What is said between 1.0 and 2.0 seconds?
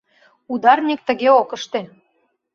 тыге ок ыште...